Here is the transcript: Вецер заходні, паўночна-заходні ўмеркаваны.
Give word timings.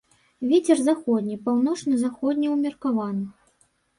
Вецер 0.51 0.79
заходні, 0.87 1.35
паўночна-заходні 1.49 2.47
ўмеркаваны. 2.55 3.25